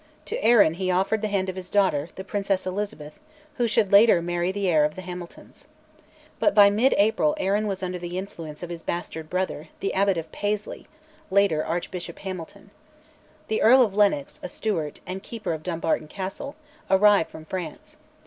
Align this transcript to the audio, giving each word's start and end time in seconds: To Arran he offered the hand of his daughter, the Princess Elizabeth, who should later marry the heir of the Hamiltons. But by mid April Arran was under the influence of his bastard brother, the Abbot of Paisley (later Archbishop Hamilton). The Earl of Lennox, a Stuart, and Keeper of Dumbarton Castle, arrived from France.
To 0.25 0.43
Arran 0.43 0.73
he 0.73 0.89
offered 0.89 1.21
the 1.21 1.27
hand 1.27 1.47
of 1.47 1.55
his 1.55 1.69
daughter, 1.69 2.09
the 2.15 2.23
Princess 2.23 2.65
Elizabeth, 2.65 3.19
who 3.57 3.67
should 3.67 3.91
later 3.91 4.19
marry 4.19 4.51
the 4.51 4.67
heir 4.67 4.83
of 4.83 4.95
the 4.95 5.03
Hamiltons. 5.03 5.67
But 6.39 6.55
by 6.55 6.71
mid 6.71 6.95
April 6.97 7.35
Arran 7.37 7.67
was 7.67 7.83
under 7.83 7.99
the 7.99 8.17
influence 8.17 8.63
of 8.63 8.71
his 8.71 8.81
bastard 8.81 9.29
brother, 9.29 9.67
the 9.79 9.93
Abbot 9.93 10.17
of 10.17 10.31
Paisley 10.31 10.87
(later 11.29 11.63
Archbishop 11.63 12.17
Hamilton). 12.17 12.71
The 13.47 13.61
Earl 13.61 13.83
of 13.83 13.93
Lennox, 13.93 14.39
a 14.41 14.49
Stuart, 14.49 15.01
and 15.05 15.21
Keeper 15.21 15.53
of 15.53 15.61
Dumbarton 15.61 16.07
Castle, 16.07 16.55
arrived 16.89 17.29
from 17.29 17.45
France. 17.45 17.95